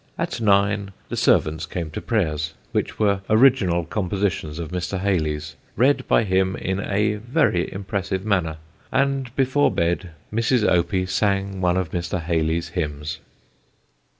At 0.17 0.41
nine, 0.41 0.93
the 1.09 1.15
servants 1.15 1.67
came 1.67 1.91
to 1.91 2.01
prayers, 2.01 2.55
which 2.71 2.97
were 2.97 3.21
original 3.29 3.85
compositions 3.85 4.57
of 4.57 4.71
Mr. 4.71 4.97
Hayley's, 4.99 5.55
read 5.75 6.07
by 6.07 6.23
him 6.23 6.55
in 6.55 6.79
a 6.79 7.17
very 7.17 7.71
impressive 7.71 8.25
manner, 8.25 8.57
and 8.91 9.29
before 9.35 9.69
bed, 9.69 10.09
Mrs. 10.33 10.67
Opie 10.67 11.05
sang 11.05 11.61
one 11.61 11.77
of 11.77 11.91
Mr. 11.91 12.19
Hayley's 12.19 12.69
hymns. 12.69 13.19